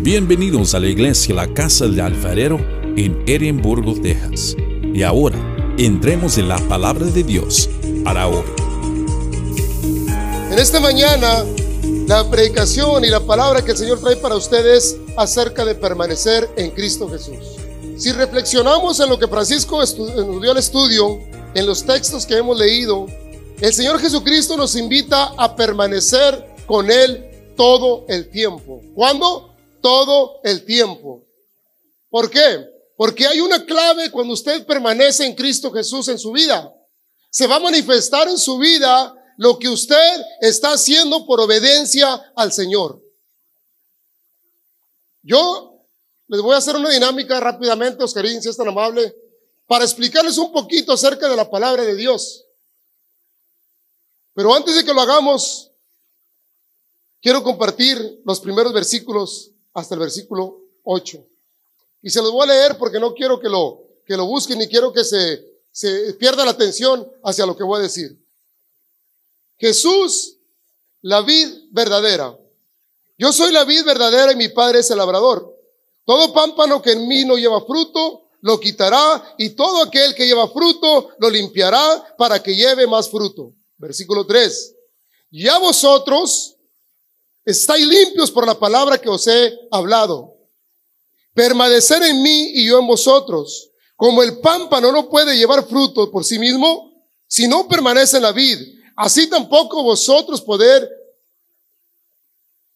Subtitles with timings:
[0.00, 2.58] Bienvenidos a la iglesia La Casa del Alfarero
[2.96, 4.54] en Edimburgo, Texas.
[4.94, 5.36] Y ahora,
[5.76, 7.68] entremos en la palabra de Dios
[8.04, 8.44] para hoy.
[10.52, 11.44] En esta mañana,
[12.06, 16.70] la predicación y la palabra que el Señor trae para ustedes acerca de permanecer en
[16.70, 17.58] Cristo Jesús.
[17.96, 21.18] Si reflexionamos en lo que Francisco dio al estudio,
[21.54, 23.06] en los textos que hemos leído,
[23.60, 27.24] el Señor Jesucristo nos invita a permanecer con Él
[27.56, 28.80] todo el tiempo.
[28.94, 29.47] ¿Cuándo?
[29.80, 31.26] Todo el tiempo.
[32.10, 32.66] ¿Por qué?
[32.96, 36.74] Porque hay una clave cuando usted permanece en Cristo Jesús en su vida.
[37.30, 42.52] Se va a manifestar en su vida lo que usted está haciendo por obediencia al
[42.52, 43.00] Señor.
[45.22, 45.86] Yo
[46.26, 49.14] les voy a hacer una dinámica rápidamente, Oscarín, si es tan amable,
[49.66, 52.46] para explicarles un poquito acerca de la palabra de Dios.
[54.34, 55.70] Pero antes de que lo hagamos,
[57.20, 61.24] quiero compartir los primeros versículos hasta el versículo 8.
[62.02, 64.68] Y se los voy a leer porque no quiero que lo, que lo busquen ni
[64.68, 68.18] quiero que se, se pierda la atención hacia lo que voy a decir.
[69.58, 70.36] Jesús,
[71.02, 72.38] la vid verdadera.
[73.16, 75.54] Yo soy la vid verdadera y mi padre es el labrador.
[76.04, 80.48] Todo pámpano que en mí no lleva fruto, lo quitará y todo aquel que lleva
[80.48, 83.52] fruto, lo limpiará para que lleve más fruto.
[83.76, 84.76] Versículo 3.
[85.30, 86.47] Ya vosotros
[87.50, 90.36] estáis limpios por la palabra que os he hablado.
[91.32, 93.70] Permanecer en mí y yo en vosotros.
[93.96, 96.92] Como el pámpano no puede llevar fruto por sí mismo,
[97.26, 98.58] si no permanece en la vid,
[98.96, 100.88] así tampoco vosotros poder,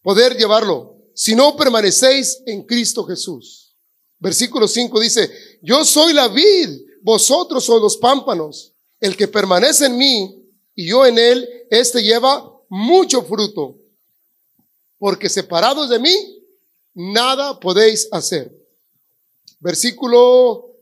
[0.01, 3.75] poder llevarlo, si no permanecéis en Cristo Jesús.
[4.17, 8.73] Versículo 5 dice, yo soy la vid, vosotros sois los pámpanos.
[8.99, 13.82] El que permanece en mí y yo en él, este lleva mucho fruto,
[15.03, 16.45] porque separados de mí,
[16.93, 18.49] nada podéis hacer.
[19.59, 20.77] Versículo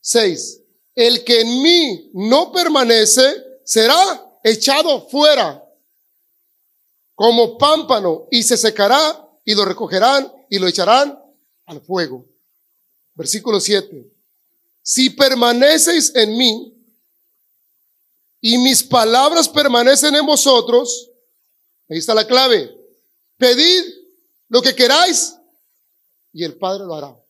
[0.00, 0.62] 6.
[0.96, 3.22] El que en mí no permanece
[3.64, 3.94] será
[4.42, 5.64] echado fuera
[7.14, 11.16] como pámpano y se secará y lo recogerán y lo echarán
[11.66, 12.26] al fuego.
[13.14, 14.12] Versículo 7.
[14.82, 16.84] Si permaneceis en mí
[18.40, 21.12] y mis palabras permanecen en vosotros,
[21.88, 22.81] ahí está la clave.
[23.42, 23.84] Pedid
[24.50, 25.36] lo que queráis
[26.32, 27.20] y el Padre lo hará.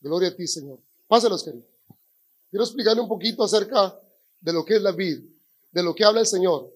[0.00, 0.78] Gloria a ti, Señor.
[1.06, 1.66] Pásalos, querido.
[2.48, 3.94] Quiero explicarle un poquito acerca
[4.40, 5.24] de lo que es la vid,
[5.72, 6.72] de lo que habla el Señor.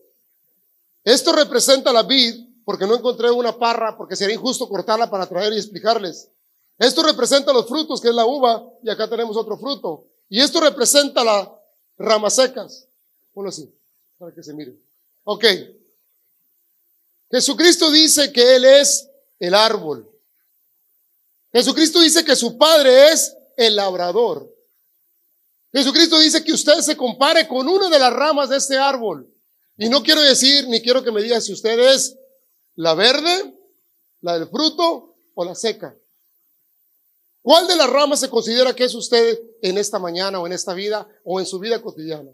[1.04, 2.34] Esto representa la vid,
[2.66, 6.30] porque no encontré una parra, porque sería injusto cortarla para traer y explicarles.
[6.76, 10.06] Esto representa los frutos, que es la uva, y acá tenemos otro fruto.
[10.28, 11.48] Y esto representa las
[11.96, 12.88] ramas secas.
[13.32, 13.74] Ponlo así,
[14.18, 14.78] para que se mire.
[15.24, 15.46] Ok.
[17.30, 20.10] Jesucristo dice que Él es el árbol.
[21.52, 24.52] Jesucristo dice que su Padre es el labrador.
[25.72, 29.30] Jesucristo dice que usted se compare con una de las ramas de este árbol.
[29.76, 32.16] Y no quiero decir, ni quiero que me diga si usted es
[32.76, 33.54] la verde,
[34.20, 35.96] la del fruto o la seca.
[37.42, 40.74] ¿Cuál de las ramas se considera que es usted en esta mañana o en esta
[40.74, 42.30] vida o en su vida cotidiana?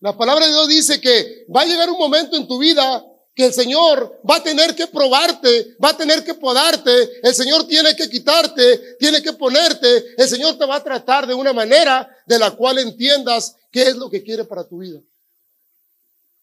[0.00, 3.04] La palabra de Dios dice que va a llegar un momento en tu vida
[3.36, 7.66] que el Señor va a tener que probarte, va a tener que podarte, el Señor
[7.66, 12.08] tiene que quitarte, tiene que ponerte, el Señor te va a tratar de una manera
[12.26, 15.02] de la cual entiendas qué es lo que quiere para tu vida.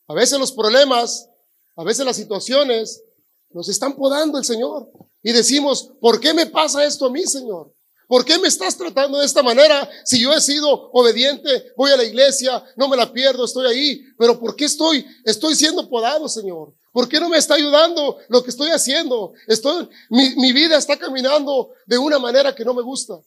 [0.08, 1.28] A veces los problemas,
[1.76, 3.04] a veces las situaciones
[3.50, 4.88] nos están podando el Señor
[5.24, 7.74] y decimos, ¿por qué me pasa esto a mí, Señor?
[8.08, 9.90] ¿Por qué me estás tratando de esta manera?
[10.06, 14.04] Si yo he sido obediente, voy a la iglesia, no me la pierdo, estoy ahí.
[14.20, 16.76] Pero ¿por qué estoy, estoy siendo podado, Señor?
[16.94, 19.34] ¿Por qué no me está ayudando lo que estoy haciendo?
[19.48, 23.20] Estoy, mi, mi vida está caminando de una manera que no me gusta.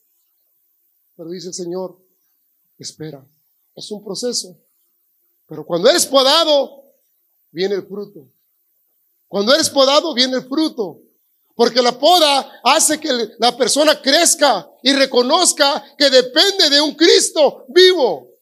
[1.17, 1.99] Pero dice el Señor,
[2.79, 3.27] espera,
[3.75, 4.57] es un proceso.
[5.49, 6.85] Pero cuando eres podado,
[7.51, 8.29] viene el fruto.
[9.27, 11.01] Cuando eres podado, viene el fruto.
[11.57, 13.09] Porque la poda hace que
[13.39, 18.36] la persona crezca y reconozca que depende de un Cristo vivo.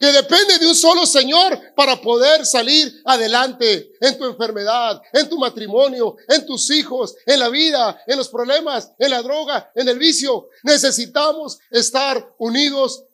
[0.00, 5.36] Que depende de un solo Señor para poder salir adelante en tu enfermedad, en tu
[5.36, 9.98] matrimonio, en tus hijos, en la vida, en los problemas, en la droga, en el
[9.98, 10.48] vicio.
[10.62, 13.04] Necesitamos estar unidos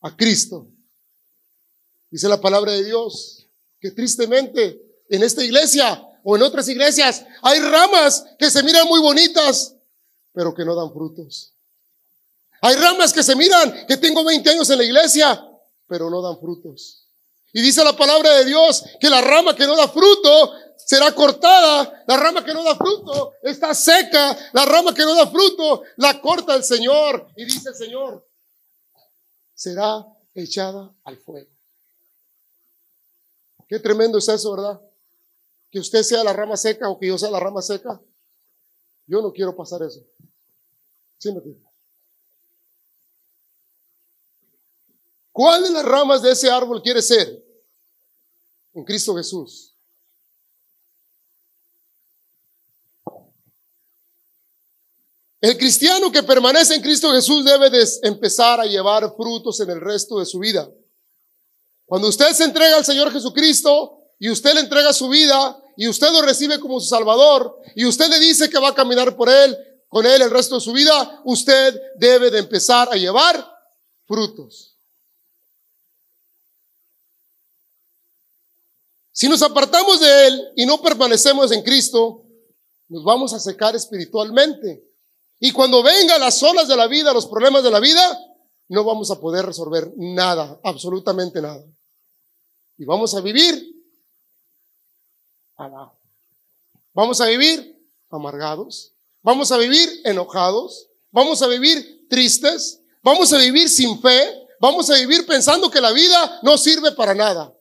[0.00, 0.66] a Cristo.
[2.10, 3.46] Dice la palabra de Dios
[3.78, 4.80] que tristemente
[5.10, 9.76] en esta iglesia o en otras iglesias hay ramas que se miran muy bonitas,
[10.32, 11.52] pero que no dan frutos.
[12.62, 15.45] Hay ramas que se miran que tengo 20 años en la iglesia,
[15.86, 17.06] pero no dan frutos.
[17.52, 22.04] Y dice la palabra de Dios que la rama que no da fruto será cortada,
[22.06, 26.20] la rama que no da fruto está seca, la rama que no da fruto la
[26.20, 27.28] corta el Señor.
[27.36, 28.26] Y dice el Señor,
[29.54, 31.50] será echada al fuego.
[33.68, 34.80] Qué tremendo es eso, ¿verdad?
[35.70, 38.00] Que usted sea la rama seca o que yo sea la rama seca.
[39.06, 40.04] Yo no quiero pasar eso.
[41.18, 41.32] ¿Sí
[45.36, 47.44] ¿Cuál de las ramas de ese árbol quiere ser?
[48.72, 49.74] En Cristo Jesús.
[55.42, 59.78] El cristiano que permanece en Cristo Jesús debe de empezar a llevar frutos en el
[59.78, 60.70] resto de su vida.
[61.84, 66.10] Cuando usted se entrega al Señor Jesucristo y usted le entrega su vida y usted
[66.12, 69.54] lo recibe como su Salvador y usted le dice que va a caminar por Él,
[69.86, 73.46] con Él el resto de su vida, usted debe de empezar a llevar
[74.06, 74.75] frutos.
[79.16, 82.26] Si nos apartamos de Él y no permanecemos en Cristo,
[82.86, 84.84] nos vamos a secar espiritualmente.
[85.40, 88.20] Y cuando vengan las olas de la vida, los problemas de la vida,
[88.68, 91.64] no vamos a poder resolver nada, absolutamente nada.
[92.76, 93.74] Y vamos a vivir
[95.56, 95.98] abajo.
[96.92, 97.74] Vamos a vivir
[98.10, 98.92] amargados.
[99.22, 100.90] Vamos a vivir enojados.
[101.10, 102.82] Vamos a vivir tristes.
[103.02, 104.46] Vamos a vivir sin fe.
[104.60, 107.55] Vamos a vivir pensando que la vida no sirve para nada.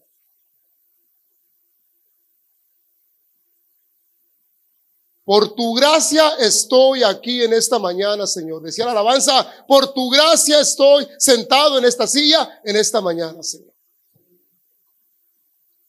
[5.26, 8.62] Por tu gracia estoy aquí en esta mañana, Señor.
[8.62, 13.74] Decía la alabanza, por tu gracia estoy sentado en esta silla en esta mañana, Señor.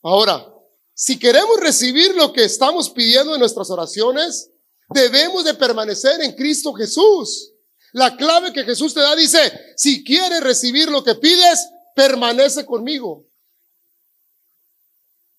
[0.03, 0.51] Ahora,
[0.95, 4.51] si queremos recibir lo que estamos pidiendo en nuestras oraciones,
[4.89, 7.53] debemos de permanecer en Cristo Jesús.
[7.93, 9.39] La clave que Jesús te da dice,
[9.77, 13.27] si quieres recibir lo que pides, permanece conmigo.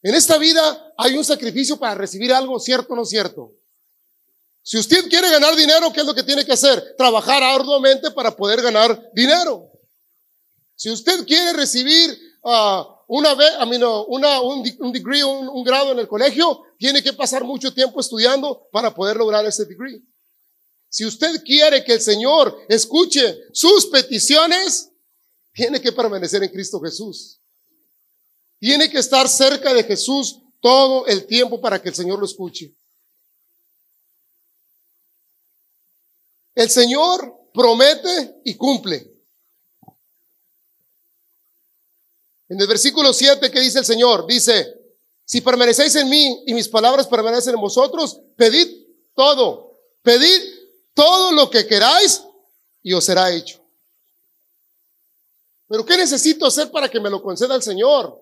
[0.03, 3.53] En esta vida hay un sacrificio para recibir algo, ¿cierto o no cierto?
[4.67, 6.93] Si usted quiere ganar dinero, ¿qué es lo que tiene que hacer?
[6.97, 9.71] Trabajar arduamente para poder ganar dinero.
[10.75, 13.33] Si usted quiere recibir uh, una,
[14.09, 18.67] una, un, degree, un, un grado en el colegio, tiene que pasar mucho tiempo estudiando
[18.69, 20.01] para poder lograr ese degree.
[20.89, 24.89] Si usted quiere que el Señor escuche sus peticiones,
[25.53, 27.39] tiene que permanecer en Cristo Jesús.
[28.59, 32.75] Tiene que estar cerca de Jesús todo el tiempo para que el Señor lo escuche.
[36.57, 39.13] El Señor promete y cumple.
[42.49, 44.73] En el versículo 7 que dice el Señor, dice,
[45.23, 50.41] si permanecéis en mí y mis palabras permanecen en vosotros, pedid todo, pedid
[50.95, 52.23] todo lo que queráis
[52.81, 53.63] y os será hecho.
[55.67, 58.19] Pero ¿qué necesito hacer para que me lo conceda el Señor?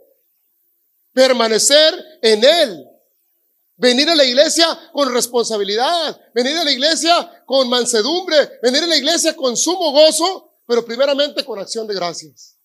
[1.14, 2.95] Permanecer en Él.
[3.78, 8.96] Venir a la iglesia con responsabilidad, venir a la iglesia con mansedumbre, venir a la
[8.96, 12.58] iglesia con sumo gozo, pero primeramente con acción de gracias.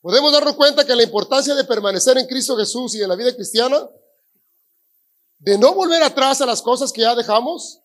[0.00, 3.34] Podemos darnos cuenta que la importancia de permanecer en Cristo Jesús y en la vida
[3.34, 3.88] cristiana,
[5.38, 7.80] de no volver atrás a las cosas que ya dejamos,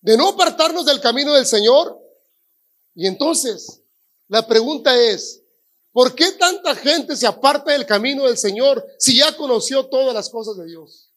[0.00, 1.98] de no apartarnos del camino del Señor.
[2.94, 3.82] Y entonces,
[4.28, 5.42] la pregunta es,
[5.96, 10.28] ¿Por qué tanta gente se aparta del camino del Señor si ya conoció todas las
[10.28, 11.10] cosas de Dios?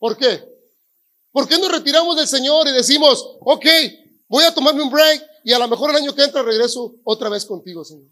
[0.00, 0.44] ¿Por qué?
[1.30, 3.64] ¿Por qué nos retiramos del Señor y decimos, ok,
[4.26, 7.28] voy a tomarme un break y a lo mejor el año que entra regreso otra
[7.28, 8.10] vez contigo, Señor?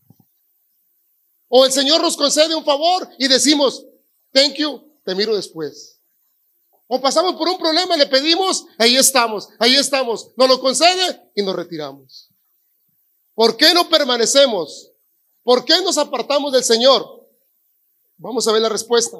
[1.48, 3.84] O el Señor nos concede un favor y decimos,
[4.30, 6.00] thank you, te miro después.
[6.86, 11.42] O pasamos por un problema, le pedimos, ahí estamos, ahí estamos, nos lo concede y
[11.42, 12.30] nos retiramos.
[13.34, 14.91] ¿Por qué no permanecemos?
[15.42, 17.28] ¿Por qué nos apartamos del Señor?
[18.16, 19.18] Vamos a ver la respuesta.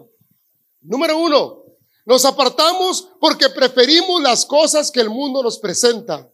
[0.80, 1.64] Número uno,
[2.04, 6.30] nos apartamos porque preferimos las cosas que el mundo nos presenta.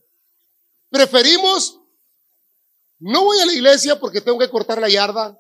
[0.91, 1.81] Preferimos,
[2.99, 5.39] no voy a la iglesia porque tengo que cortar la yarda.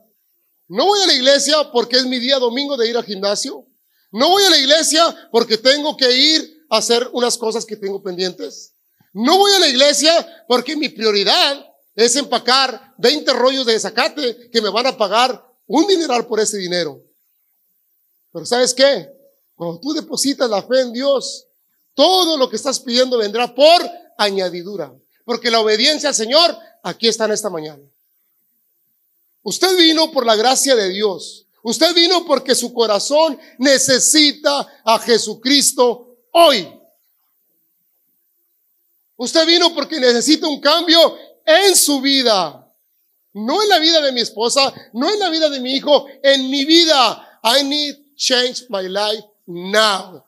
[0.68, 3.66] No voy a la iglesia porque es mi día domingo de ir al gimnasio.
[4.10, 8.02] No voy a la iglesia porque tengo que ir a hacer unas cosas que tengo
[8.02, 8.74] pendientes.
[9.12, 11.67] No voy a la iglesia porque mi prioridad
[12.04, 16.56] es empacar 20 rollos de zacate que me van a pagar un dineral por ese
[16.56, 17.02] dinero.
[18.32, 19.10] Pero ¿sabes qué?
[19.56, 21.48] Cuando tú depositas la fe en Dios,
[21.94, 23.82] todo lo que estás pidiendo vendrá por
[24.16, 24.94] añadidura.
[25.24, 27.82] Porque la obediencia al Señor aquí está en esta mañana.
[29.42, 31.46] Usted vino por la gracia de Dios.
[31.64, 36.78] Usted vino porque su corazón necesita a Jesucristo hoy.
[39.16, 42.64] Usted vino porque necesita un cambio en su vida.
[43.32, 46.50] No en la vida de mi esposa, no en la vida de mi hijo, en
[46.50, 47.40] mi vida.
[47.42, 50.22] I need change my life now.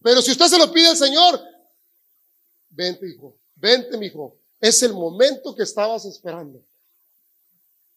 [0.00, 1.40] Pero si usted se lo pide al Señor,
[2.70, 4.36] vente, hijo, vente, mi hijo.
[4.60, 6.62] Es el momento que estabas esperando.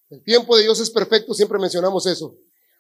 [0.10, 2.36] El tiempo de Dios es perfecto, siempre mencionamos eso.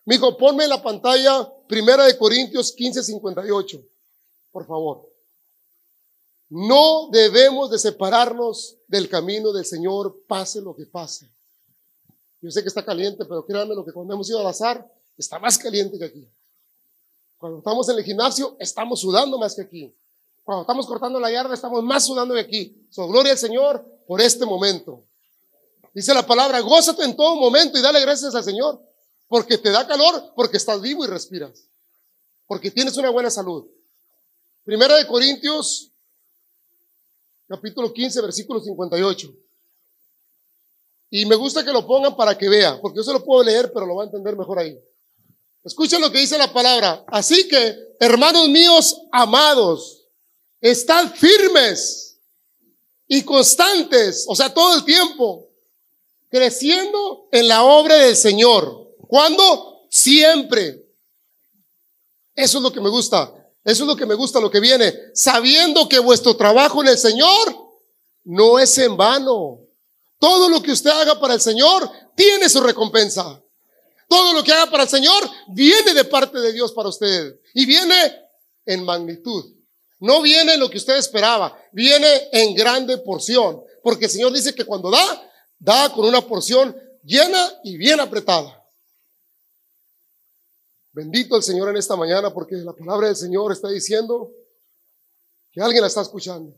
[0.05, 3.83] Mi hijo, ponme en la pantalla Primera de Corintios 15, 58,
[4.51, 5.14] por favor.
[6.49, 11.29] No debemos de separarnos del camino del Señor, pase lo que pase.
[12.41, 14.87] Yo sé que está caliente, pero créanme lo que cuando hemos ido al azar,
[15.17, 16.29] está más caliente que aquí.
[17.37, 19.95] Cuando estamos en el gimnasio, estamos sudando más que aquí.
[20.43, 22.87] Cuando estamos cortando la yarda, estamos más sudando que aquí.
[22.91, 25.03] So, gloria al Señor por este momento.
[25.93, 28.79] Dice la palabra, gózate en todo momento y dale gracias al Señor.
[29.27, 31.67] Porque te da calor, porque estás vivo y respiras.
[32.45, 33.65] Porque tienes una buena salud.
[34.63, 35.91] Primera de Corintios
[37.47, 39.33] capítulo 15, versículo 58.
[41.11, 43.71] Y me gusta que lo pongan para que vea, porque yo se lo puedo leer,
[43.73, 44.77] pero lo va a entender mejor ahí.
[45.63, 47.03] Escuchen lo que dice la palabra.
[47.07, 50.07] Así que, hermanos míos amados,
[50.61, 52.19] están firmes
[53.07, 55.49] y constantes, o sea, todo el tiempo,
[56.29, 58.95] creciendo en la obra del Señor.
[59.07, 59.87] ¿Cuándo?
[59.89, 60.85] Siempre.
[62.35, 63.44] Eso es lo que me gusta.
[63.65, 64.93] Eso es lo que me gusta, lo que viene.
[65.15, 67.73] Sabiendo que vuestro trabajo en el Señor
[68.23, 69.59] no es en vano.
[70.19, 73.41] Todo lo que usted haga para el Señor tiene su recompensa.
[74.07, 77.39] Todo lo que haga para el Señor viene de parte de Dios para usted.
[77.55, 77.95] Y viene
[78.67, 79.43] en magnitud.
[79.99, 81.57] No viene en lo que usted esperaba.
[81.71, 83.63] Viene en grande porción.
[83.81, 88.63] Porque el Señor dice que cuando da, da con una porción llena y bien apretada.
[90.95, 94.31] Bendito el Señor en esta mañana porque la palabra del Señor está diciendo
[95.51, 96.55] que alguien la está escuchando.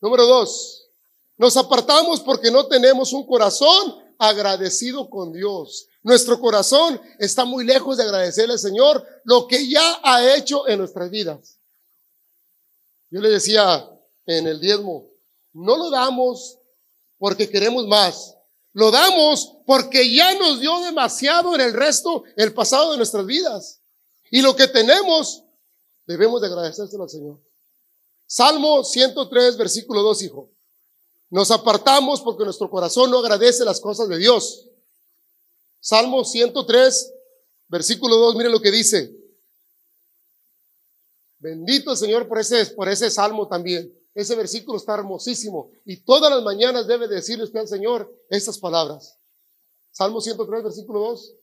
[0.00, 0.88] Número dos,
[1.36, 5.86] nos apartamos porque no tenemos un corazón agradecido con Dios.
[6.02, 10.78] Nuestro corazón está muy lejos de agradecerle al Señor lo que ya ha hecho en
[10.78, 11.58] nuestras vidas.
[13.10, 13.86] Yo le decía
[14.24, 15.10] en el diezmo,
[15.52, 16.58] no lo damos
[17.18, 18.34] porque queremos más,
[18.72, 23.80] lo damos porque ya nos dio demasiado en el resto, el pasado de nuestras vidas.
[24.30, 25.44] Y lo que tenemos,
[26.06, 27.40] debemos de agradecérselo al Señor.
[28.26, 30.50] Salmo 103, versículo 2, hijo.
[31.28, 34.68] Nos apartamos porque nuestro corazón no agradece las cosas de Dios.
[35.80, 37.12] Salmo 103,
[37.68, 39.14] versículo 2, mire lo que dice.
[41.38, 43.92] Bendito el Señor por ese, por ese salmo también.
[44.14, 45.70] Ese versículo está hermosísimo.
[45.84, 49.18] Y todas las mañanas debe decirle usted al Señor estas palabras.
[49.90, 51.34] Salmo 103, versículo 2.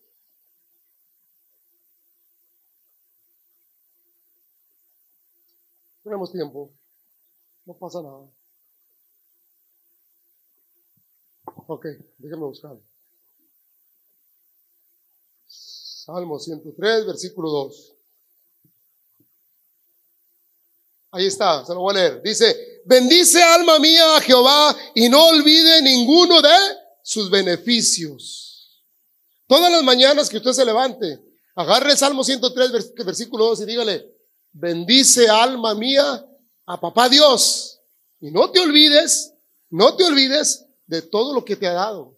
[6.04, 6.72] Tenemos tiempo.
[7.66, 8.28] No pasa nada.
[11.68, 11.86] Ok,
[12.18, 12.78] déjame buscar.
[15.46, 17.99] Salmo 103, versículo 2.
[21.12, 22.22] Ahí está, se lo voy a leer.
[22.22, 26.56] Dice, bendice alma mía a Jehová y no olvide ninguno de
[27.04, 28.84] sus beneficios.
[29.48, 31.20] Todas las mañanas que usted se levante,
[31.56, 34.16] agarre el Salmo 103, versículo 2 y dígale,
[34.51, 36.25] bendice alma mía
[36.68, 37.82] a papá Dios.
[38.20, 39.34] Y no te olvides,
[39.72, 42.16] no te olvides de todo lo que te ha dado.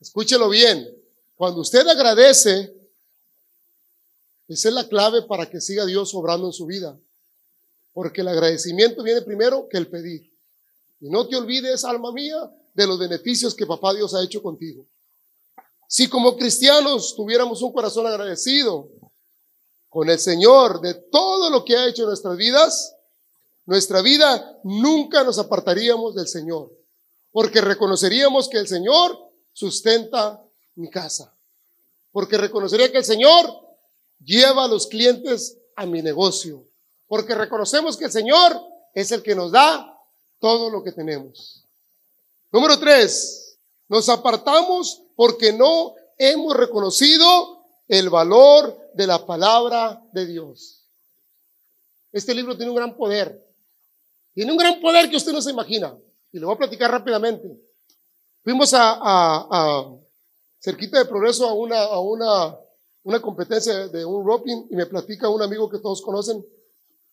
[0.00, 0.86] Escúchelo bien.
[1.34, 2.74] Cuando usted agradece,
[4.48, 6.98] esa es la clave para que siga Dios obrando en su vida.
[7.92, 10.32] Porque el agradecimiento viene primero que el pedir.
[11.00, 14.86] Y no te olvides, alma mía, de los beneficios que papá Dios ha hecho contigo.
[15.88, 18.88] Si como cristianos tuviéramos un corazón agradecido
[19.90, 22.96] con el Señor de todo lo que ha hecho en nuestras vidas,
[23.66, 26.72] nuestra vida nunca nos apartaríamos del Señor,
[27.30, 29.18] porque reconoceríamos que el Señor
[29.52, 30.42] sustenta
[30.76, 31.36] mi casa,
[32.10, 33.54] porque reconocería que el Señor
[34.24, 36.66] lleva a los clientes a mi negocio,
[37.12, 38.58] porque reconocemos que el Señor
[38.94, 40.00] es el que nos da
[40.38, 41.62] todo lo que tenemos.
[42.50, 50.88] Número tres, nos apartamos porque no hemos reconocido el valor de la palabra de Dios.
[52.12, 53.46] Este libro tiene un gran poder.
[54.32, 55.94] Tiene un gran poder que usted no se imagina.
[56.32, 57.46] Y le voy a platicar rápidamente.
[58.42, 59.98] Fuimos a, a,
[60.60, 62.58] cerquita de progreso a una, a una,
[63.02, 66.42] una competencia de un roping y me platica un amigo que todos conocen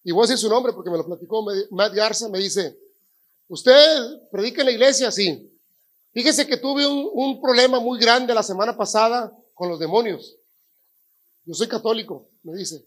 [0.03, 2.77] y voy a decir su nombre porque me lo platicó Matt Garza, me dice,
[3.47, 5.11] ¿usted predica en la iglesia?
[5.11, 5.45] Sí.
[6.13, 10.35] Fíjese que tuve un, problema muy grande la semana pasada con los demonios.
[11.45, 12.85] Yo soy católico, me dice.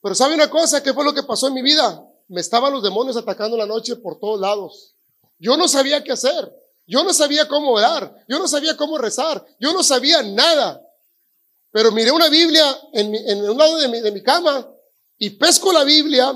[0.00, 0.82] Pero ¿sabe una cosa?
[0.82, 2.04] ¿Qué fue lo que pasó en mi vida?
[2.28, 4.94] Me estaban los demonios atacando la noche por todos lados.
[5.38, 6.52] Yo no sabía qué hacer.
[6.86, 8.24] Yo no sabía cómo orar.
[8.28, 9.44] Yo no sabía cómo rezar.
[9.58, 10.80] Yo no sabía nada.
[11.70, 14.71] Pero miré una Biblia en, un lado de mi cama
[15.24, 16.32] y pesco la Biblia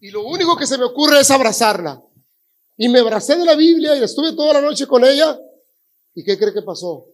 [0.00, 1.98] y lo único que se me ocurre es abrazarla.
[2.76, 5.40] Y me abracé de la Biblia y estuve toda la noche con ella.
[6.14, 7.06] ¿Y qué cree que pasó?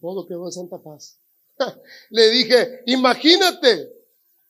[0.00, 1.20] Todo quedó en santa paz.
[2.10, 3.92] Le dije, imagínate,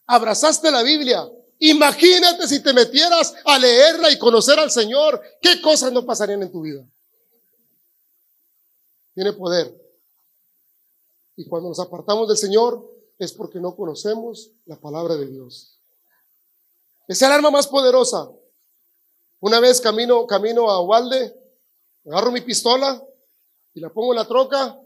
[0.06, 1.28] abrazaste la Biblia.
[1.58, 5.20] Imagínate si te metieras a leerla y conocer al Señor.
[5.42, 6.82] ¿Qué cosas no pasarían en tu vida?
[9.12, 9.78] Tiene poder.
[11.36, 15.78] Y cuando nos apartamos del Señor es porque no conocemos la palabra de Dios.
[17.06, 18.30] Es el arma más poderosa.
[19.40, 21.36] Una vez camino, camino a Walde,
[22.06, 23.04] agarro mi pistola
[23.74, 24.80] y la pongo en la troca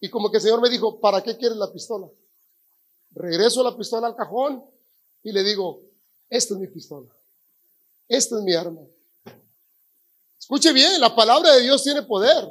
[0.00, 2.08] y como que el Señor me dijo, ¿para qué quieres la pistola?
[3.12, 4.64] Regreso la pistola al cajón
[5.22, 5.82] y le digo,
[6.28, 7.08] esta es mi pistola,
[8.08, 8.80] esta es mi arma.
[10.36, 12.48] Escuche bien, la palabra de Dios tiene poder.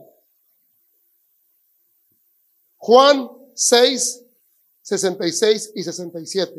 [2.78, 4.25] Juan 6,
[4.86, 6.54] 66 y 67.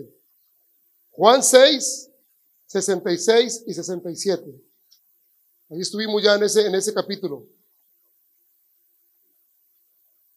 [1.12, 2.10] Juan 6,
[2.66, 4.44] 66 y 67.
[5.70, 7.46] Ahí estuvimos ya en ese, en ese capítulo.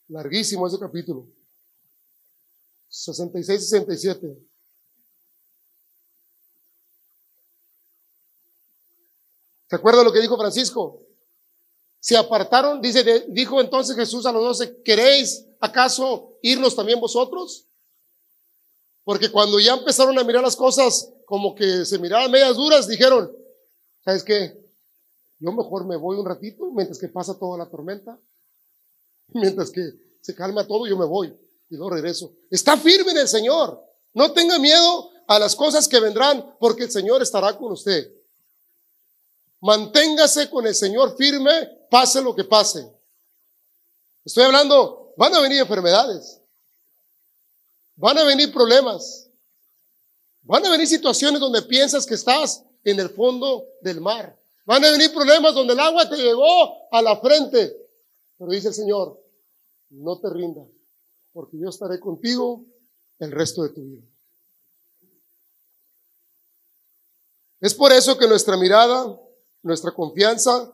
[0.07, 1.27] Larguísimo ese capítulo.
[2.89, 4.37] 66 y 67.
[9.67, 11.01] ¿Se acuerda lo que dijo Francisco?
[11.99, 17.65] Se apartaron, dice, dijo entonces Jesús a los doce, ¿queréis acaso irnos también vosotros?
[19.09, 23.35] Porque cuando ya empezaron a mirar las cosas como que se miraban medias duras, dijeron,
[24.05, 24.55] ¿sabes qué?
[25.39, 28.19] Yo mejor me voy un ratito mientras que pasa toda la tormenta,
[29.29, 29.81] mientras que
[30.21, 31.35] se calma todo, yo me voy
[31.71, 32.35] y luego regreso.
[32.51, 33.83] Está firme en el Señor.
[34.13, 38.13] No tenga miedo a las cosas que vendrán, porque el Señor estará con usted.
[39.61, 42.87] Manténgase con el Señor firme, pase lo que pase.
[44.23, 46.38] Estoy hablando, van a venir enfermedades,
[47.99, 49.29] van a venir problemas,
[50.49, 54.35] Van a venir situaciones donde piensas que estás en el fondo del mar.
[54.65, 57.77] Van a venir problemas donde el agua te llegó a la frente.
[58.35, 59.23] Pero dice el Señor,
[59.91, 60.67] no te rindas,
[61.33, 62.65] porque yo estaré contigo
[63.19, 64.01] el resto de tu vida.
[67.59, 69.19] Es por eso que nuestra mirada,
[69.61, 70.73] nuestra confianza,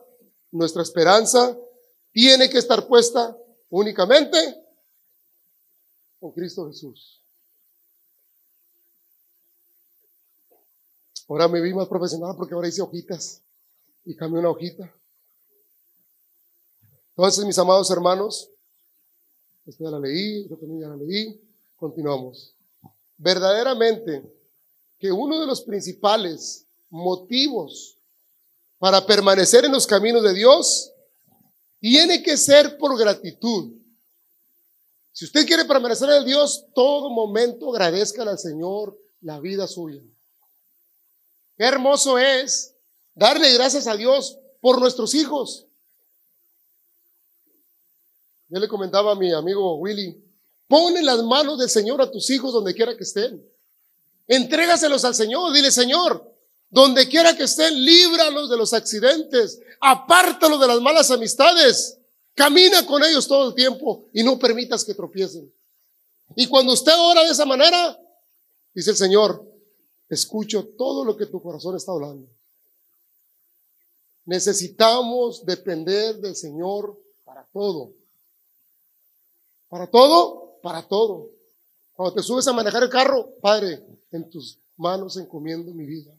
[0.52, 1.54] nuestra esperanza
[2.12, 3.36] tiene que estar puesta
[3.68, 4.38] únicamente
[6.26, 7.22] en Cristo Jesús.
[11.28, 13.42] Ahora me vi más profesional porque ahora hice hojitas
[14.04, 14.92] y cambié una hojita.
[17.10, 18.50] Entonces, mis amados hermanos,
[19.66, 21.40] esta ya la leí, yo también ya la leí,
[21.76, 22.54] continuamos.
[23.16, 24.22] Verdaderamente
[24.98, 27.98] que uno de los principales motivos
[28.78, 30.92] para permanecer en los caminos de Dios
[31.80, 33.72] tiene que ser por gratitud.
[35.16, 40.02] Si usted quiere permanecer en Dios, todo momento agradezca al Señor la vida suya.
[41.56, 42.76] Qué hermoso es
[43.14, 45.64] darle gracias a Dios por nuestros hijos.
[48.48, 50.22] Yo le comentaba a mi amigo Willy,
[50.68, 53.42] pon en las manos del Señor a tus hijos donde quiera que estén.
[54.26, 56.30] Entrégaselos al Señor, dile Señor,
[56.68, 61.95] donde quiera que estén, líbralos de los accidentes, apártalos de las malas amistades,
[62.36, 65.52] camina con ellos todo el tiempo y no permitas que tropiecen.
[66.36, 67.98] Y cuando usted ora de esa manera,
[68.74, 69.44] dice el Señor,
[70.08, 72.28] escucho todo lo que tu corazón está hablando.
[74.26, 77.92] Necesitamos depender del Señor para todo.
[79.68, 80.58] ¿Para todo?
[80.62, 81.30] Para todo.
[81.94, 86.12] Cuando te subes a manejar el carro, Padre, en tus manos encomiendo mi vida.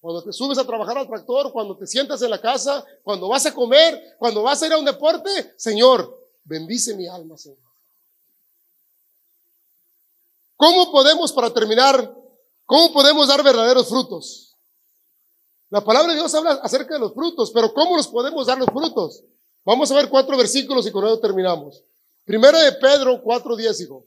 [0.00, 3.44] Cuando te subes a trabajar al tractor, cuando te sientas en la casa, cuando vas
[3.46, 7.58] a comer, cuando vas a ir a un deporte, Señor, bendice mi alma, Señor.
[10.56, 12.20] ¿Cómo podemos, para terminar,
[12.70, 14.56] ¿Cómo podemos dar verdaderos frutos?
[15.70, 18.68] La palabra de Dios habla acerca de los frutos, pero ¿cómo los podemos dar los
[18.68, 19.24] frutos?
[19.64, 21.82] Vamos a ver cuatro versículos y con eso terminamos.
[22.24, 24.06] Primera de Pedro 4.10, hijo.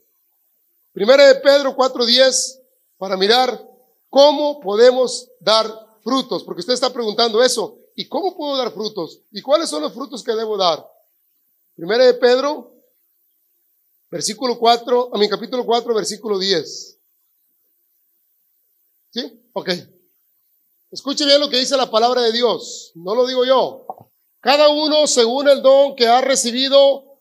[0.93, 2.61] Primera de Pedro 4.10
[2.97, 3.69] para mirar
[4.09, 7.77] cómo podemos dar frutos, porque usted está preguntando eso.
[7.95, 9.21] ¿Y cómo puedo dar frutos?
[9.31, 10.85] ¿Y cuáles son los frutos que debo dar?
[11.75, 12.73] Primera de Pedro,
[14.09, 16.99] versículo 4, a mi capítulo 4, versículo 10.
[19.11, 19.49] ¿Sí?
[19.53, 19.69] Ok.
[20.91, 22.91] Escuche bien lo que dice la palabra de Dios.
[22.95, 23.85] No lo digo yo.
[24.39, 27.17] Cada uno según el don que ha recibido,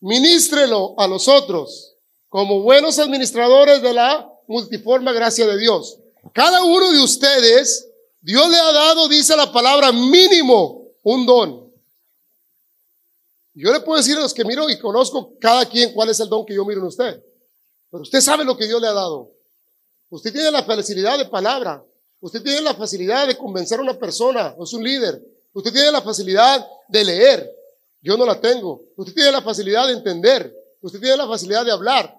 [0.00, 1.96] ministrelo a los otros
[2.28, 5.98] como buenos administradores de la multiforme gracia de Dios.
[6.32, 7.88] Cada uno de ustedes,
[8.20, 11.72] Dios le ha dado, dice la palabra, mínimo un don.
[13.54, 16.28] Yo le puedo decir a los que miro y conozco cada quien cuál es el
[16.28, 17.22] don que yo miro en usted.
[17.90, 19.32] Pero usted sabe lo que Dios le ha dado.
[20.10, 21.84] Usted tiene la facilidad de palabra.
[22.20, 24.54] Usted tiene la facilidad de convencer a una persona.
[24.60, 25.20] Es un líder.
[25.52, 27.50] Usted tiene la facilidad de leer.
[28.00, 28.82] Yo no la tengo.
[28.96, 30.54] Usted tiene la facilidad de entender.
[30.80, 32.16] Usted tiene la facilidad de hablar,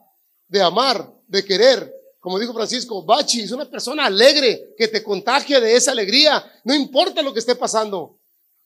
[0.47, 1.98] de amar, de querer.
[2.29, 6.45] Como dijo Francisco, Bachi es una persona alegre que te contagia de esa alegría.
[6.63, 8.19] No importa lo que esté pasando.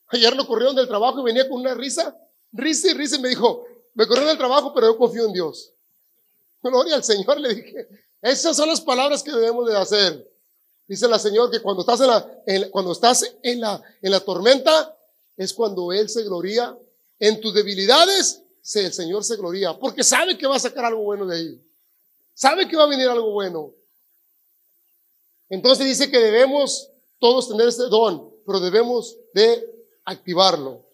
[0.08, 2.14] Ayer lo corrieron del trabajo y venía con una risa.
[2.52, 5.72] Risa y risa y me dijo, me corrieron del trabajo, pero yo confío en Dios.
[6.62, 7.88] Gloria al Señor, le dije.
[8.20, 10.30] Esas son las palabras que debemos de hacer.
[10.86, 14.94] Dice la Señor que cuando estás en la, cuando estás en la, en la tormenta,
[15.38, 16.76] es cuando Él se gloria.
[17.18, 18.42] En tus debilidades,
[18.74, 21.64] el Señor se gloria, porque sabe que va a sacar algo bueno de ahí.
[22.34, 23.72] Sabe que va a venir algo bueno.
[25.48, 29.64] Entonces dice que debemos todos tener este don, pero debemos de
[30.04, 30.84] activarlo.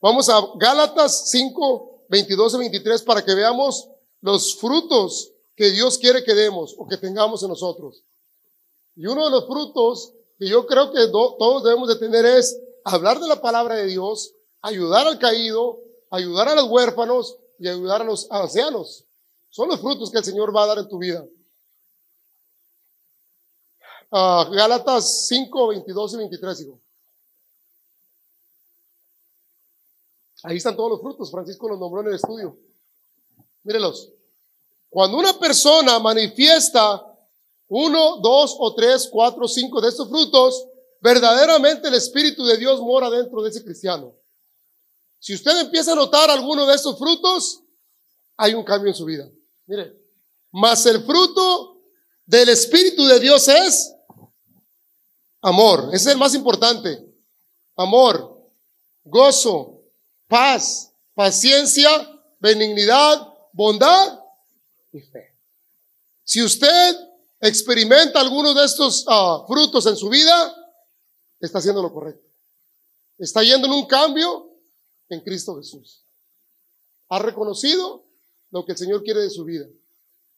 [0.00, 3.88] Vamos a Gálatas 5, 22 y 23 para que veamos
[4.20, 8.02] los frutos que Dios quiere que demos o que tengamos en nosotros.
[8.96, 13.20] Y uno de los frutos que yo creo que todos debemos de tener es hablar
[13.20, 18.04] de la palabra de Dios, ayudar al caído, ayudar a los huérfanos y ayudar a
[18.04, 19.04] los ancianos.
[19.50, 21.26] Son los frutos que el Señor va a dar en tu vida.
[24.12, 26.80] Uh, Gálatas 5, 22 y 23, hijo.
[30.42, 31.30] Ahí están todos los frutos.
[31.30, 32.58] Francisco los nombró en el estudio.
[33.62, 34.12] Mírelos.
[34.88, 37.06] Cuando una persona manifiesta
[37.68, 40.66] uno, dos o tres, cuatro, cinco de estos frutos,
[41.00, 44.14] verdaderamente el Espíritu de Dios mora dentro de ese cristiano.
[45.18, 47.62] Si usted empieza a notar alguno de estos frutos,
[48.36, 49.30] hay un cambio en su vida.
[49.70, 49.96] Mire,
[50.50, 51.80] mas el fruto
[52.26, 53.94] del Espíritu de Dios es
[55.40, 55.90] amor.
[55.92, 57.06] Ese es el más importante.
[57.76, 58.50] Amor,
[59.04, 59.84] gozo,
[60.26, 61.88] paz, paciencia,
[62.40, 64.18] benignidad, bondad
[64.90, 65.38] y fe.
[66.24, 66.96] Si usted
[67.40, 70.52] experimenta alguno de estos ah, frutos en su vida,
[71.38, 72.26] está haciendo lo correcto.
[73.18, 74.50] Está yendo en un cambio
[75.08, 76.04] en Cristo Jesús.
[77.08, 78.09] Ha reconocido
[78.50, 79.66] lo que el Señor quiere de su vida.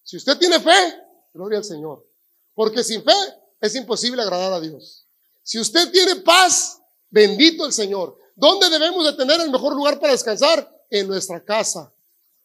[0.05, 1.01] Si usted tiene fe,
[1.33, 2.07] gloria al Señor.
[2.55, 3.13] Porque sin fe
[3.61, 5.07] es imposible agradar a Dios.
[5.43, 8.19] Si usted tiene paz, bendito el Señor.
[8.35, 10.69] ¿Dónde debemos de tener el mejor lugar para descansar?
[10.91, 11.93] En nuestra casa.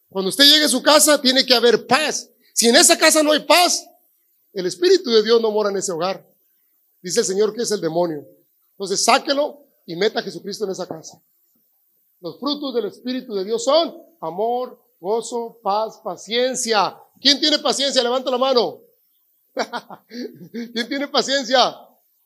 [0.08, 2.30] Cuando usted llegue a su casa, tiene que haber paz.
[2.54, 3.86] Si en esa casa no hay paz,
[4.52, 6.26] el Espíritu de Dios no mora en ese hogar.
[7.02, 8.26] Dice el Señor que es el demonio.
[8.72, 11.20] Entonces sáquelo y meta a Jesucristo en esa casa.
[12.20, 16.96] Los frutos del Espíritu de Dios son amor, gozo, paz, paciencia.
[17.20, 18.02] ¿Quién tiene paciencia?
[18.02, 18.80] Levanta la mano.
[20.08, 21.76] ¿Quién tiene paciencia?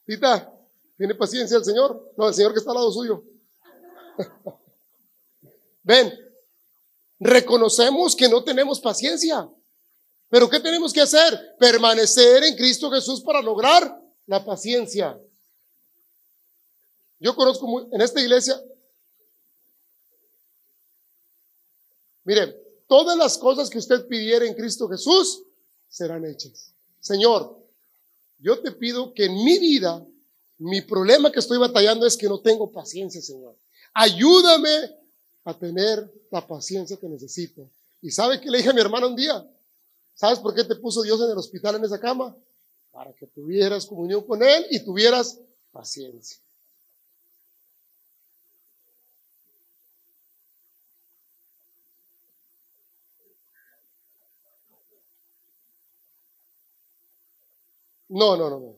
[0.04, 0.52] Tita,
[0.96, 2.12] ¿tiene paciencia el Señor?
[2.16, 3.22] No, el Señor que está al lado suyo.
[5.82, 6.12] Ven,
[7.18, 9.48] reconocemos que no tenemos paciencia.
[10.28, 11.56] Pero ¿qué tenemos que hacer?
[11.58, 15.18] Permanecer en Cristo Jesús para lograr la paciencia.
[17.18, 18.61] Yo conozco en esta iglesia,
[22.24, 22.62] miren,
[22.92, 25.44] todas las cosas que usted pidiera en Cristo Jesús
[25.88, 26.74] serán hechas.
[27.00, 27.59] Señor,
[28.38, 30.07] yo te pido que en mi vida,
[30.59, 33.57] mi problema que estoy batallando es que no tengo paciencia, Señor.
[33.94, 34.94] Ayúdame
[35.42, 37.66] a tener la paciencia que necesito.
[38.02, 39.42] ¿Y sabe que le dije a mi hermano un día?
[40.12, 42.37] ¿Sabes por qué te puso Dios en el hospital en esa cama?
[42.90, 46.41] Para que tuvieras comunión con Él y tuvieras paciencia.
[58.14, 58.77] No, no, no, no.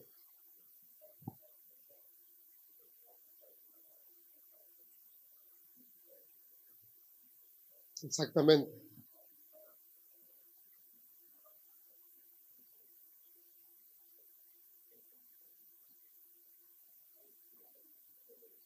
[8.05, 8.71] Exactamente.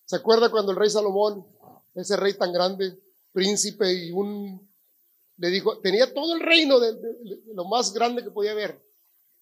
[0.04, 1.46] ¿Se acuerda cuando el rey Salomón,
[1.94, 3.00] ese rey tan grande,
[3.33, 4.68] príncipe y un,
[5.38, 6.94] le dijo, tenía todo el reino de,
[7.54, 8.78] lo más grande que podía haber?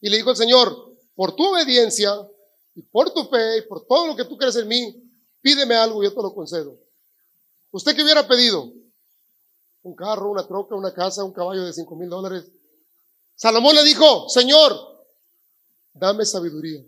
[0.01, 2.13] Y le dijo el Señor, por tu obediencia
[2.75, 5.03] y por tu fe y por todo lo que tú crees en mí,
[5.41, 6.79] pídeme algo y yo te lo concedo.
[7.73, 8.73] ¿Usted qué hubiera pedido?
[9.83, 12.51] Un carro, una troca, una casa, un caballo de cinco mil dólares.
[13.35, 14.73] Salomón le dijo, Señor,
[15.93, 16.85] dame sabiduría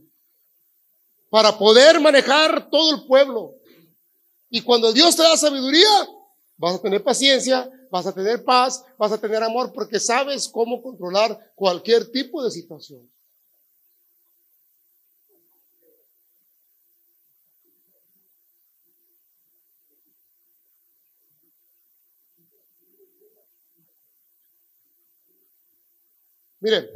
[1.30, 3.54] para poder manejar todo el pueblo.
[4.50, 5.88] Y cuando Dios te da sabiduría,
[6.56, 10.82] vas a tener paciencia, vas a tener paz, vas a tener amor, porque sabes cómo
[10.82, 13.08] controlar cualquier tipo de situación.
[26.68, 26.90] Miren,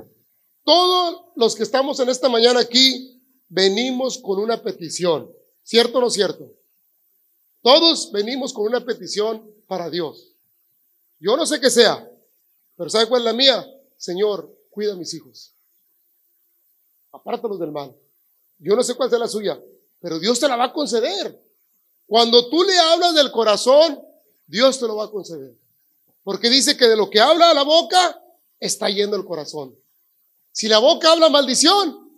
[0.64, 5.32] todos los que estamos en esta mañana aquí venimos con una petición.
[5.62, 6.52] ¿Cierto o no cierto?
[7.62, 10.34] Todos venimos con una petición para Dios.
[11.18, 12.06] Yo no sé qué sea,
[12.76, 13.66] pero ¿sabe cuál es la mía?
[13.96, 15.54] Señor, cuida a mis hijos.
[17.10, 17.96] Apártalos del mal.
[18.58, 19.58] Yo no sé cuál sea la suya,
[20.00, 21.42] pero Dios te la va a conceder.
[22.04, 24.02] Cuando tú le hablas del corazón,
[24.46, 25.56] Dios te lo va a conceder.
[26.22, 28.21] Porque dice que de lo que habla la boca,
[28.62, 29.76] está yendo el corazón.
[30.52, 32.10] Si la boca habla maldición,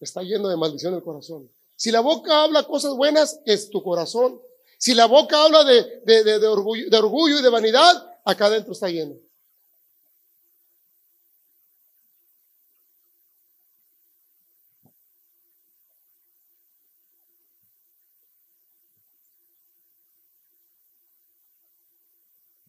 [0.00, 1.50] está yendo de maldición el corazón.
[1.76, 4.40] Si la boca habla cosas buenas, es tu corazón.
[4.76, 8.88] Si la boca habla de, de, orgullo, de orgullo y de vanidad, acá adentro está
[8.88, 9.14] lleno.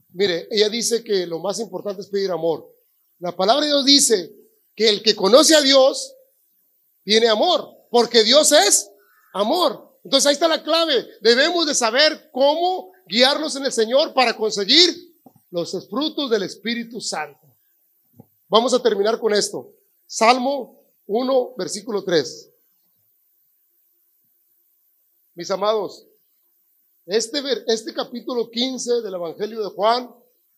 [0.10, 2.79] Mire, ella dice que lo más importante es pedir amor.
[3.20, 4.34] La palabra de Dios dice
[4.76, 6.16] que el que conoce a Dios
[7.04, 8.90] tiene amor, porque Dios es
[9.34, 10.00] amor.
[10.04, 11.06] Entonces ahí está la clave.
[11.22, 14.96] Debemos de saber cómo guiarnos en el Señor para conseguir
[15.52, 17.46] los frutos del Espíritu Santo.
[18.48, 19.74] Vamos a terminar con esto.
[20.06, 22.50] Salmo 1, versículo 3.
[25.36, 26.06] Mis amados,
[27.06, 30.14] este, este capítulo 15 del Evangelio de Juan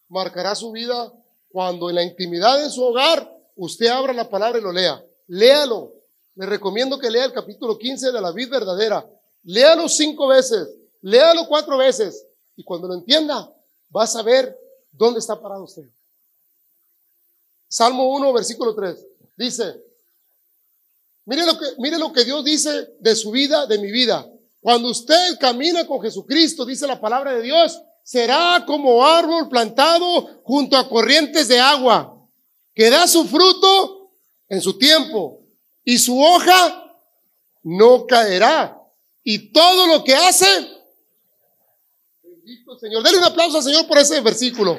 [0.07, 1.13] marcará su vida
[1.51, 5.03] cuando en la intimidad de su hogar usted abra la palabra y lo lea.
[5.27, 5.93] Léalo.
[6.35, 9.05] Le recomiendo que lea el capítulo 15 de la vida verdadera.
[9.43, 10.69] Léalo cinco veces,
[11.01, 13.51] léalo cuatro veces y cuando lo entienda
[13.95, 14.57] va a saber
[14.91, 15.83] dónde está parado usted.
[17.67, 19.07] Salmo 1, versículo 3.
[19.37, 19.81] Dice,
[21.25, 24.30] mire lo que, mire lo que Dios dice de su vida, de mi vida.
[24.61, 30.77] Cuando usted camina con Jesucristo, dice la palabra de Dios, será como árbol plantado junto
[30.77, 32.15] a corrientes de agua,
[32.75, 34.11] que da su fruto
[34.47, 35.41] en su tiempo
[35.83, 36.95] y su hoja
[37.63, 38.77] no caerá.
[39.23, 40.45] Y todo lo que hace,
[42.21, 43.03] bendito Señor.
[43.03, 44.77] Denle un aplauso al Señor por ese versículo.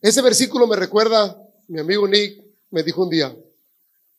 [0.00, 3.36] Ese versículo me recuerda, mi amigo Nick me dijo un día,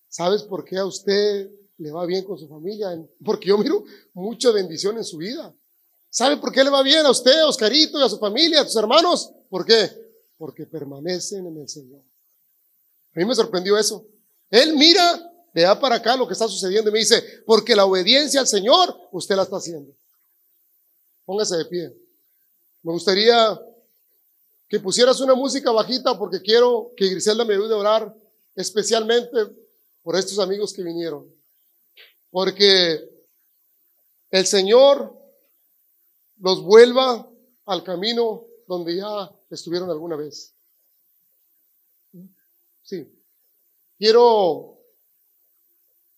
[0.09, 2.89] ¿Sabes por qué a usted le va bien con su familia?
[3.23, 5.53] Porque yo miro mucha bendición en su vida.
[6.09, 8.65] ¿Sabe por qué le va bien a usted, a Oscarito, y a su familia, a
[8.65, 9.31] sus hermanos?
[9.49, 9.89] ¿Por qué?
[10.37, 12.01] Porque permanecen en el Señor.
[13.15, 14.03] A mí me sorprendió eso.
[14.49, 17.85] Él mira de allá para acá lo que está sucediendo y me dice, porque la
[17.85, 19.93] obediencia al Señor, usted la está haciendo.
[21.23, 21.93] Póngase de pie.
[22.81, 23.59] Me gustaría
[24.67, 28.15] que pusieras una música bajita porque quiero que Griselda me ayude a orar
[28.55, 29.37] especialmente
[30.09, 31.31] por estos amigos que vinieron.
[32.31, 33.07] Porque
[34.31, 35.15] el Señor
[36.39, 37.29] los vuelva
[37.67, 40.55] al camino donde ya estuvieron alguna vez.
[42.81, 43.07] Sí.
[43.99, 44.79] Quiero,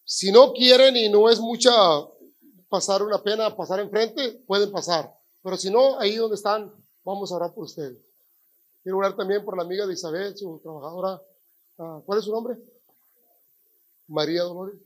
[0.06, 1.74] si no quieren y no es mucha
[2.70, 5.14] pasar una pena, pasar enfrente, pueden pasar.
[5.44, 6.74] Pero si no, ahí donde están,
[7.04, 7.98] vamos a orar por ustedes.
[8.84, 11.22] Quiero orar también por la amiga de Isabel, su trabajadora.
[11.78, 12.58] Ah, ¿Cuál es su nombre?
[14.12, 14.80] María Dolores.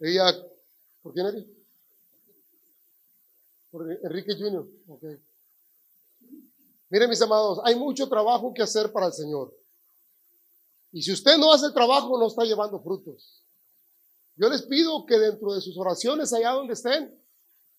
[0.00, 0.24] Ella,
[1.02, 1.38] ¿por quién era?
[3.70, 4.68] Por Enrique Junior.
[4.86, 5.18] Okay.
[6.90, 9.56] Miren mis amados, hay mucho trabajo que hacer para el Señor.
[10.92, 13.42] Y si usted no hace el trabajo, no está llevando frutos.
[14.36, 17.18] Yo les pido que dentro de sus oraciones, allá donde estén,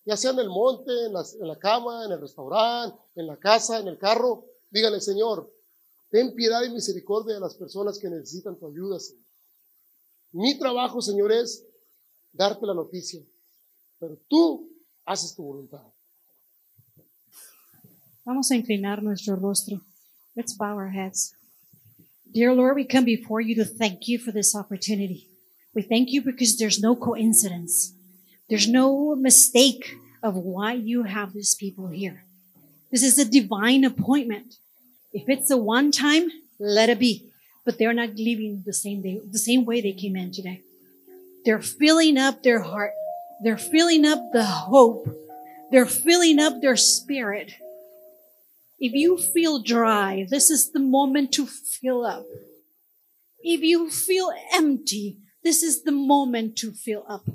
[0.03, 3.87] ya sea en el monte, en, la cama, en el restaurante, en la casa, en
[3.87, 5.53] el carro, díganle, Señor,
[6.09, 8.97] ten piedad y misericordia de las personas que necesitan tu ayuda.
[10.33, 11.63] Mi trabajo, Señor, es
[12.33, 13.21] darte la noticia,
[13.99, 14.67] pero tú
[15.05, 15.83] haces tu voluntad.
[18.25, 19.79] Vamos a inclinar nuestro rostro.
[20.35, 21.35] Let's bow our heads.
[22.33, 25.27] Dear Lord, we come before you to thank you for this opportunity.
[25.75, 27.93] We thank you because there's no coincidence.
[28.49, 32.23] There's no mistake of why you have these people here.
[32.91, 34.55] This is a divine appointment.
[35.11, 37.32] If it's a one time, let it be
[37.65, 40.62] but they're not leaving the same day, the same way they came in today.
[41.45, 42.93] They're filling up their heart.
[43.43, 45.08] They're filling up the hope.
[45.71, 47.54] They're filling up their spirit.
[48.80, 52.26] If you feel dry, this is the moment to fill up.
[53.41, 57.26] If you feel empty, this is the moment to fill up.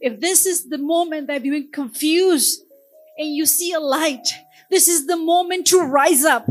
[0.00, 2.62] If this is the moment that you're confused
[3.18, 4.28] and you see a light,
[4.70, 6.46] this is the moment to rise up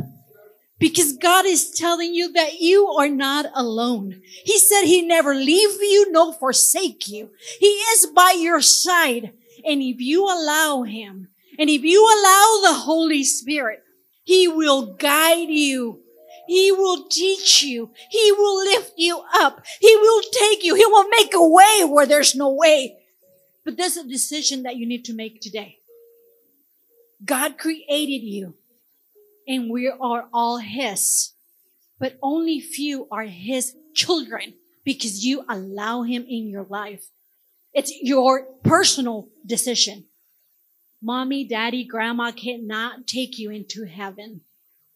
[0.83, 4.21] because God is telling you that you are not alone.
[4.43, 7.29] He said he never leave you nor forsake you.
[7.61, 9.31] He is by your side.
[9.65, 13.83] And if you allow him, And if you allow the Holy Spirit,
[14.23, 16.01] He will guide you.
[16.47, 17.91] He will teach you.
[18.09, 19.63] He will lift you up.
[19.79, 20.75] He will take you.
[20.75, 22.97] He will make a way where there's no way.
[23.63, 25.77] But there's a decision that you need to make today.
[27.23, 28.55] God created you
[29.47, 31.33] and we are all His,
[31.99, 34.53] but only few are His children
[34.83, 37.05] because you allow Him in your life.
[37.73, 40.05] It's your personal decision.
[41.01, 44.41] Mommy, daddy, grandma cannot take you into heaven.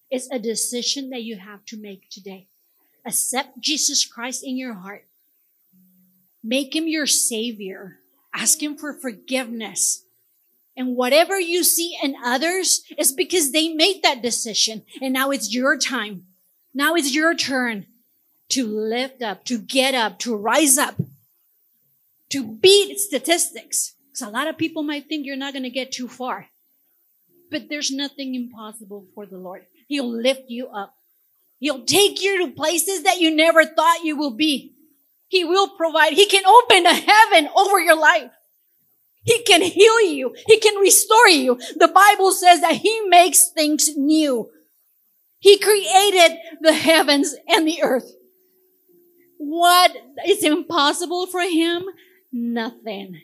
[0.09, 2.47] It's a decision that you have to make today.
[3.05, 5.05] Accept Jesus Christ in your heart.
[6.43, 7.99] Make him your savior.
[8.33, 10.05] Ask him for forgiveness.
[10.77, 14.83] And whatever you see in others is because they made that decision.
[15.01, 16.27] And now it's your time.
[16.71, 17.87] Now it's your turn
[18.49, 20.95] to lift up, to get up, to rise up,
[22.29, 23.95] to beat statistics.
[24.07, 26.47] Because a lot of people might think you're not going to get too far.
[27.49, 29.65] But there's nothing impossible for the Lord.
[29.87, 30.95] He'll lift you up.
[31.59, 34.73] He'll take you to places that you never thought you will be.
[35.27, 36.13] He will provide.
[36.13, 38.31] He can open a heaven over your life.
[39.27, 40.33] He can heal you.
[40.47, 41.59] He can restore you.
[41.75, 44.49] The Bible says that He makes things new.
[45.39, 48.09] He created the heavens and the earth.
[49.37, 49.91] What
[50.25, 51.83] is impossible for Him?
[52.31, 53.21] Nothing.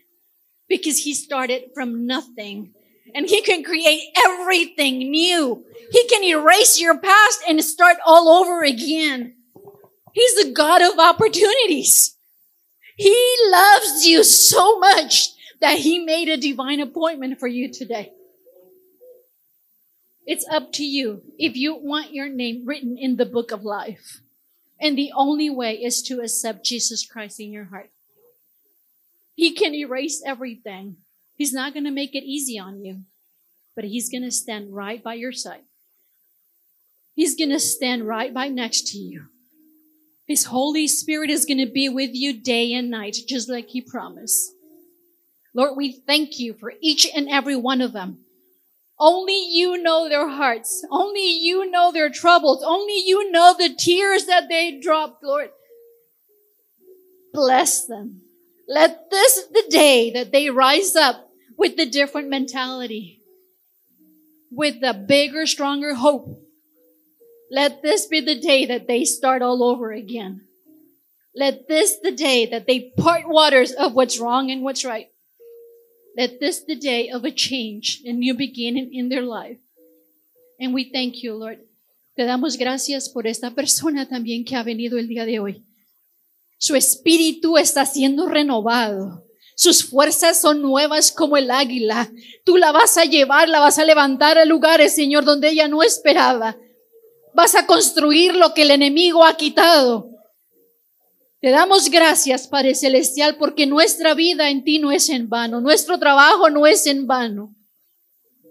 [0.68, 2.74] Because He started from nothing
[3.16, 5.64] and he can create everything new.
[5.92, 9.36] He can erase your past and start all over again.
[10.14, 12.18] He's the God of opportunities.
[12.98, 15.30] He loves you so much
[15.64, 18.12] that he made a divine appointment for you today.
[20.26, 24.20] It's up to you if you want your name written in the book of life.
[24.82, 27.92] And the only way is to accept Jesus Christ in your heart.
[29.36, 30.98] He can erase everything.
[31.38, 33.04] He's not going to make it easy on you,
[33.74, 35.64] but He's going to stand right by your side.
[37.16, 39.28] He's going to stand right by next to you.
[40.28, 43.80] His Holy Spirit is going to be with you day and night, just like He
[43.80, 44.53] promised.
[45.54, 48.20] Lord, we thank you for each and every one of them.
[49.00, 50.86] Only you know their hearts.
[50.90, 52.64] Only you know their troubles.
[52.64, 55.50] Only you know the tears that they dropped, Lord.
[57.34, 58.22] Bless them.
[58.68, 63.22] Let this the day that they rise up with the different mentality,
[64.52, 66.40] with the bigger, stronger hope.
[67.52, 70.42] Let this be the day that they start all over again.
[71.36, 75.08] Let this the day that they part waters of what's wrong and what's right.
[76.16, 79.60] Let this the day of a change, a new beginning in their life.
[80.60, 81.60] And we thank you, Lord.
[82.16, 85.64] Te damos gracias por esta persona también que ha venido el día de hoy.
[86.60, 89.26] Su espíritu está siendo renovado.
[89.56, 92.12] Sus fuerzas son nuevas como el águila.
[92.46, 95.82] Tú la vas a llevar, la vas a levantar a lugares, Señor, donde ella no
[95.82, 96.58] esperaba.
[97.34, 100.13] Vas a construir lo que el enemigo ha quitado.
[101.44, 106.00] Te damos gracias, Padre Celestial, porque nuestra vida en ti no es en vano, nuestro
[106.00, 107.54] trabajo no es en vano.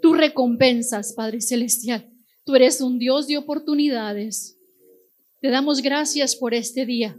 [0.02, 2.12] Tú recompensas, Padre Celestial.
[2.44, 4.58] Tú eres un Dios de oportunidades.
[5.40, 7.18] Te damos gracias por este día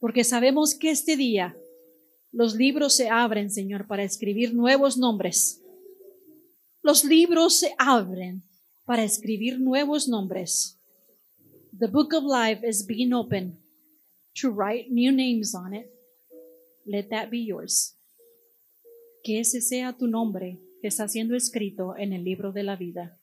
[0.00, 1.56] porque sabemos que este día
[2.30, 5.64] los libros se abren, Señor, para escribir nuevos nombres.
[6.82, 8.42] Los libros se abren
[8.84, 10.78] para escribir nuevos nombres.
[11.78, 13.59] The book of life is being opened
[14.34, 15.90] to write new names on it.
[16.86, 17.96] Let that be yours.
[19.22, 23.18] Que ese sea tu nombre que está siendo escrito en el libro de la vida.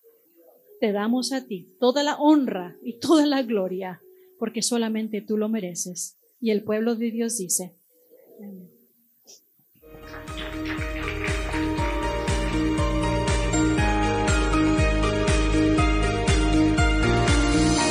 [0.80, 4.02] Te damos a ti toda la honra y toda la gloria,
[4.38, 6.18] porque solamente tú lo mereces.
[6.40, 7.74] Y el pueblo de Dios dice,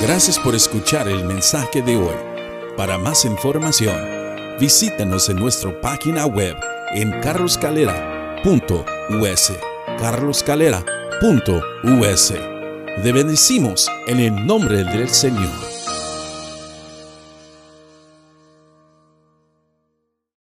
[0.03, 2.36] Gracias por escuchar el mensaje de hoy.
[2.77, 3.97] Para más información,
[4.61, 6.55] visítanos en nuestra página web
[6.95, 9.53] en carloscalera.us.
[9.99, 12.35] carloscalera.us.
[13.03, 15.66] Te bendecimos en el nombre del Señor.